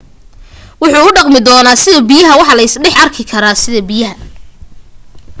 [0.81, 4.23] wuxu u dhaqmi doonaa sida biyaha waa la iska dhex arki karaa sida biyaha